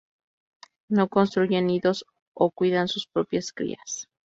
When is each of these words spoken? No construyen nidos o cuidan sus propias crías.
No 0.89 1.07
construyen 1.09 1.67
nidos 1.67 2.07
o 2.33 2.49
cuidan 2.49 2.87
sus 2.87 3.05
propias 3.05 3.53
crías. 3.53 4.09